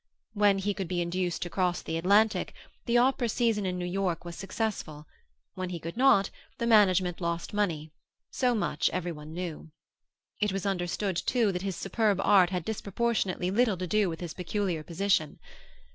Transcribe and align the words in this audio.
When 0.33 0.57
he 0.57 0.73
could 0.73 0.87
be 0.87 0.99
induced 0.99 1.43
to 1.43 1.49
cross 1.51 1.83
the 1.83 1.95
Atlantic, 1.95 2.55
the 2.87 2.97
opera 2.97 3.29
season 3.29 3.67
in 3.67 3.77
New 3.77 3.85
York 3.85 4.25
was 4.25 4.35
successful; 4.35 5.05
when 5.53 5.69
he 5.69 5.77
could 5.79 5.95
not, 5.95 6.31
the 6.57 6.65
management 6.65 7.21
lost 7.21 7.53
money; 7.53 7.91
so 8.31 8.55
much 8.55 8.89
everyone 8.89 9.31
knew. 9.31 9.69
It 10.41 10.51
was 10.51 10.65
understood, 10.65 11.17
too, 11.17 11.51
that 11.51 11.61
his 11.61 11.75
superb 11.75 12.19
art 12.23 12.49
had 12.49 12.65
disproportionately 12.65 13.51
little 13.51 13.77
to 13.77 13.85
do 13.85 14.09
with 14.09 14.21
his 14.21 14.33
peculiar 14.33 14.81
position. 14.81 15.37